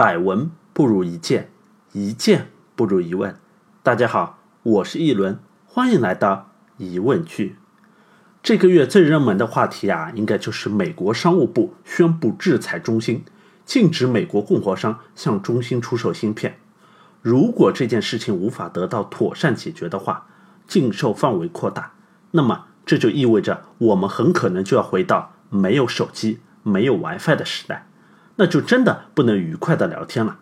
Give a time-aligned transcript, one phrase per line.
[0.00, 1.50] 百闻不如一见，
[1.92, 3.36] 一见不如一问。
[3.82, 7.56] 大家好，我是一轮，欢迎来到疑问句。
[8.42, 13.22] 这个月最热门的话题啊，应该就是美国商务部宣布制裁中兴，
[13.66, 16.56] 禁止美国供货商向中兴出售芯片。
[17.20, 20.28] 如果这件事情无法得到妥善解决的话，
[20.66, 21.92] 禁售范围扩大，
[22.30, 27.89] 那么这就意味着我们很可能就要回到没有手机、没有 WiFi 的时代。
[28.40, 30.38] 那就真的不能愉快的聊天了，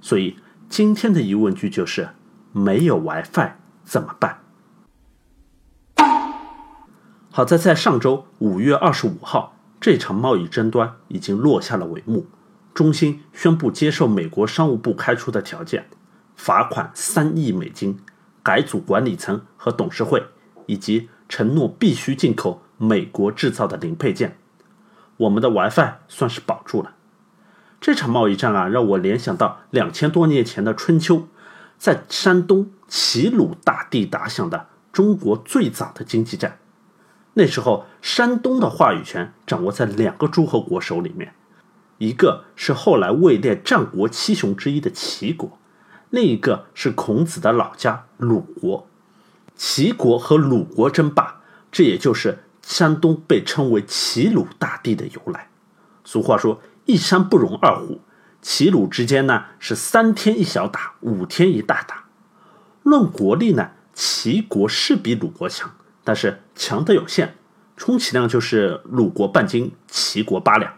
[0.00, 0.38] 所以
[0.70, 2.08] 今天的疑问句就是
[2.50, 3.50] 没有 WiFi
[3.84, 4.38] 怎么办？
[7.30, 12.24] 好在在上周五月二十五号，这场贸易争端已经落下了帷幕，
[12.72, 15.90] 中兴宣布接受美国商务部开出的条件，
[16.36, 17.98] 罚款三亿美金，
[18.42, 20.24] 改组管理层和董事会，
[20.64, 24.38] 以及承诺必须进口美国制造的零配件，
[25.18, 26.94] 我们的 WiFi 算是保住了。
[27.86, 31.28] 这场贸易战啊，让我联想到两千多年前的春秋，
[31.78, 36.58] 在山东齐鲁大地打响的中国最早的经济战。
[37.34, 41.32] 那时候，山东的话语权掌握在两个诸侯国手里面，
[41.98, 45.56] 一个是后来位列战国七雄之一的齐国，
[46.10, 48.88] 另一个是孔子的老家鲁国。
[49.54, 55.50] 齐国和鲁国争霸，这也就是山东被称为齐鲁大地的由来。
[56.04, 56.60] 俗话说。
[56.86, 58.00] 一山不容二虎，
[58.40, 62.04] 齐鲁之间呢是三天一小打，五天一大打。
[62.84, 65.72] 论国力呢，齐国是比鲁国强，
[66.04, 67.34] 但是强的有限，
[67.76, 70.74] 充其量就是鲁国半斤，齐国八两。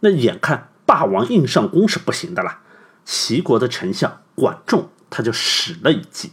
[0.00, 2.60] 那眼看霸王硬上弓是不行的了，
[3.04, 6.32] 齐国的丞相管仲他就使了一计。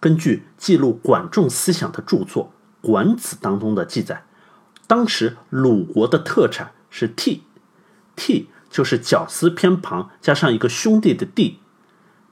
[0.00, 2.54] 根据记录管仲思想的著作
[2.86, 4.24] 《管子》当中的记载，
[4.86, 7.42] 当时鲁国的特产是替。
[8.20, 11.58] T 就是绞丝偏旁加上一个兄弟的弟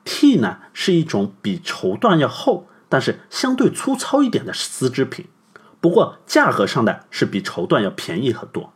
[0.04, 5.24] ，t 呢是一种比绸缎要厚，但是相对粗糙一点的丝织品，
[5.80, 8.74] 不过价格上呢是比绸缎要便宜很多。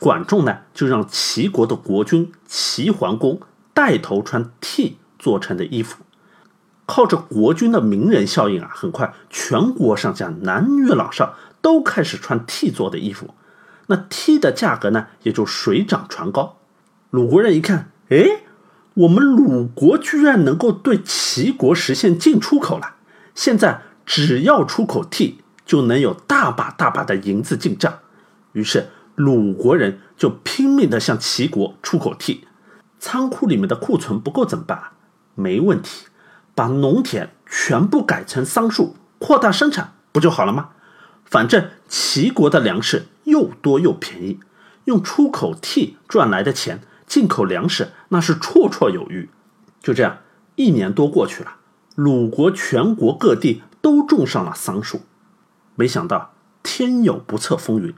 [0.00, 3.40] 管仲呢就让齐国的国君齐桓公
[3.72, 6.02] 带头穿 t 做成的衣服，
[6.86, 13.32] 靠着国君的名人效应啊，很快全国上下男女老少都开始穿 T 做的衣服。
[13.86, 16.58] 那 T 的价格呢，也就水涨船高。
[17.10, 18.42] 鲁国人一看，哎，
[18.94, 22.96] 我们鲁国居然能够对齐国实现进出口了，
[23.34, 28.00] 现在只要出口 T，，就能有大把大把的银子进账。
[28.52, 32.46] 于是鲁国人就拼命的向齐国出口 T。
[32.98, 34.82] 仓库里面的库存不够怎么办？
[35.34, 36.06] 没问题，
[36.54, 40.70] 把农田全部改成桑树，扩大生产不就好了吗？
[41.24, 43.06] 反正齐国的粮食。
[43.36, 44.40] 又多又便宜，
[44.86, 49.28] 用出口替赚来的钱进口粮食，那是绰绰有余。
[49.82, 50.20] 就这样，
[50.54, 51.56] 一年多过去了，
[51.94, 55.02] 鲁国全国各地都种上了桑树。
[55.74, 56.32] 没想到
[56.62, 57.92] 天有不测风云，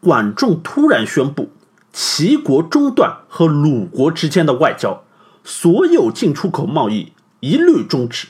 [0.00, 1.50] 管仲突然宣布，
[1.92, 5.04] 齐国中断和鲁国之间的外交，
[5.44, 8.28] 所有进出口贸易一律终止，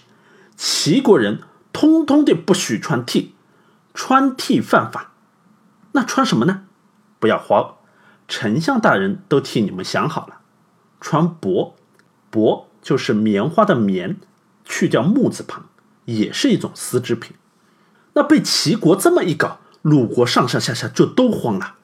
[0.56, 3.36] 齐国人通通的不许穿替，
[3.94, 5.09] 穿替犯法。
[5.92, 6.62] 那穿什么呢？
[7.18, 7.74] 不要慌，
[8.28, 10.40] 丞相大人都替你们想好了，
[11.00, 11.72] 穿帛，
[12.30, 14.16] 帛就是棉花的棉，
[14.64, 15.66] 去掉木字旁，
[16.04, 17.36] 也是一种丝织品。
[18.14, 21.74] 那被齐国这么一搞，鲁国上上下下就都慌了，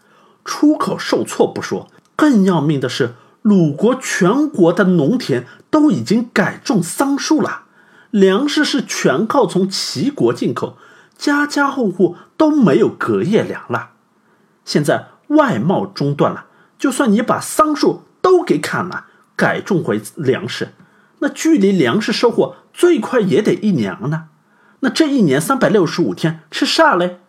[0.44, 7.64] 出口受挫不说，更要命的是，鲁国全国的农田都已经改种桑树了，
[8.10, 10.78] 粮食是全靠从齐国进口，
[11.18, 13.90] 家家户户都没有隔夜粮了。
[14.66, 16.46] 现在外贸中断了，
[16.76, 20.72] 就算你把桑树都给砍了，改种回粮食，
[21.20, 24.28] 那距离粮食收获最快也得一年呢。
[24.80, 27.20] 那这一年三百六十五天吃啥嘞？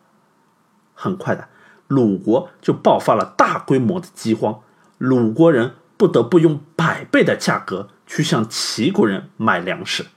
[0.95, 1.47] 很快的，
[1.87, 4.61] 鲁国就爆发了大规模的饥荒，
[4.97, 10.07] 鲁国人不得不用百倍的价格去向齐国人买粮食。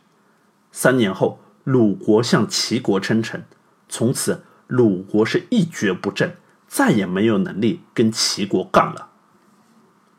[0.72, 3.44] 三年后，鲁国向齐国称臣，
[3.88, 6.34] 从此鲁国是一蹶不振。
[6.70, 9.08] 再也没有能力跟齐国杠了。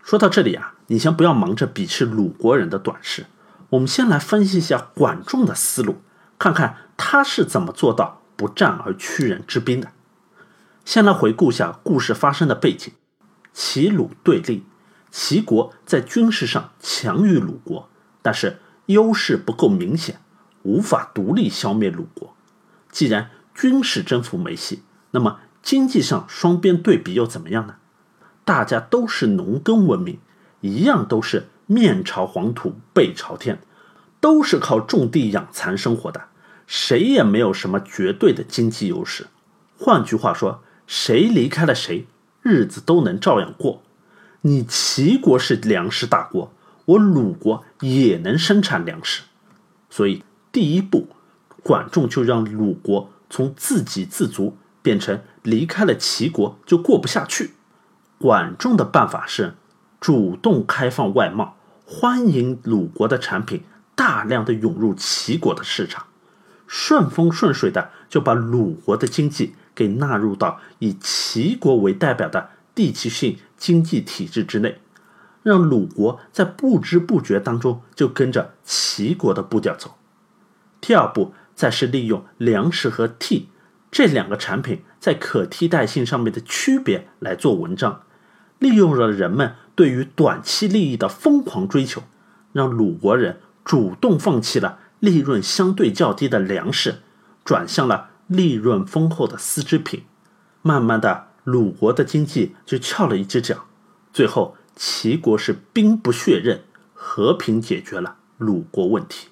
[0.04, 3.28] 说到这里啊，你先不要忙着鄙视鲁国人的短视，
[3.70, 6.02] 我们先来分析一下管仲的思路，
[6.38, 9.94] 看看他是怎么做到不战而屈人之兵的。
[10.84, 12.92] 先来回顾一下故事发生的背景：
[13.54, 14.66] 齐鲁对立，
[15.10, 17.88] 齐国在军事上强于鲁国，
[18.22, 20.20] 但是优势不够明显，
[20.64, 22.36] 无法独立消灭鲁国。
[22.92, 25.40] 既然军事征服没戏，那么。
[25.62, 27.76] 经济上双边对比又怎么样呢？
[28.44, 30.18] 大家都是农耕文明，
[30.62, 33.60] 一样都是面朝黄土背朝天，
[34.20, 36.24] 都是靠种地养蚕生活的，
[36.66, 39.28] 谁也没有什么绝对的经济优势。
[39.78, 42.08] 换句话说，谁离开了谁，
[42.42, 43.84] 日子都能照样过。
[44.42, 46.52] 你齐国是粮食大国，
[46.86, 49.22] 我鲁国也能生产粮食，
[49.90, 51.08] 所以第一步，
[51.62, 57.52] 管仲就让鲁国从自给自足变成离开了齐国就过不下去。
[58.18, 59.56] 管仲的办法是
[60.00, 63.64] 主动开放外贸，欢迎鲁国的产品
[63.96, 66.06] 大量的涌入齐国的市场，
[66.68, 73.38] 顺风顺水的就把鲁国的经济给纳入到以齐国为代表的地区性。
[73.58, 74.80] 经济体制之内，
[75.44, 79.98] 让鲁国在不知不觉当中就跟着齐国的步调走。
[80.82, 83.50] 第二步，再是利用粮食和替
[83.92, 88.04] 这两个产品在可替代性上面的区别来做文章，
[88.58, 92.02] 利用了人们对于短期利益的疯狂追求，
[92.54, 97.02] 让鲁国人主动放弃了利润相对较低的粮食，
[97.44, 100.04] 转向了利润丰厚的丝织品，
[100.62, 101.28] 慢慢的。
[101.44, 103.66] 鲁国的经济就翘了一只脚，
[104.14, 106.62] 最后齐国是兵不血刃，
[106.94, 109.30] 和平解决了鲁国问题。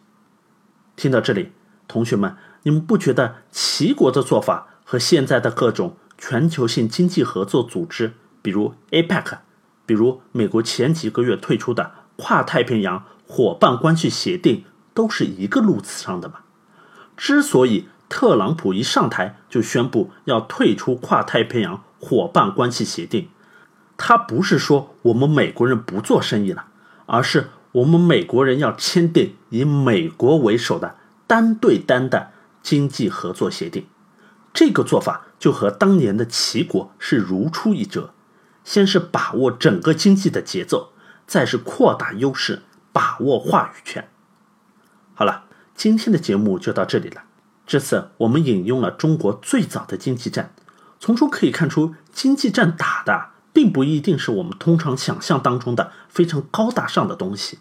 [0.96, 1.52] 听到这里，
[1.88, 9.38] 同学们，你们不觉得齐国的做法和现在的各种全球性经济合作组织，比如 APEC，
[9.86, 16.40] 比如美国前几个月退出的跨太平洋伙伴关系协定，都是一个路子上的吗？
[17.16, 23.30] 之所以特朗普一上台就宣布要退出跨太平洋，伙伴关系协定，
[23.98, 26.66] 他不是说我们美国人不做生意了，
[27.06, 30.96] 而是我们美国人要签订以美国为首的
[31.28, 32.32] 单对单的
[32.70, 33.88] 经济合作协定。
[34.54, 38.14] 这个做法就和当年的齐国是如出一辙。
[38.64, 40.92] 先是把握整个经济的节奏，
[41.26, 42.62] 再是扩大优势，
[42.94, 44.08] 把握话语权。
[45.16, 47.24] 好了，今天的节目就到这里了。
[47.66, 50.54] 这次我们引用了中国最早的经济战。
[51.00, 57.58] 从中可以看出，经济战打的并不一定是我们通常想象当中的非常高大上的东西。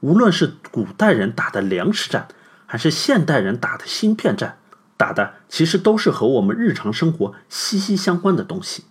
[0.00, 2.28] 无论是古代人打的粮食战，
[2.69, 4.57] 还是现代人打的芯片战，
[4.97, 8.85] 打的其实都是和我们日常生活息息相关的东西。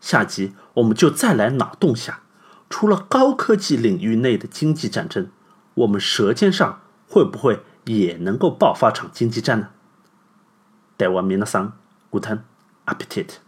[0.00, 2.20] 下集我们就再来脑洞下，
[2.68, 5.28] 除了高科技领域内的经济战争，
[5.74, 9.68] 我们舌尖上会不会也能够爆发场经济战呢？
[10.96, 11.72] 台湾皆さん、
[12.10, 12.44] グ good 天。
[12.86, 13.43] appetite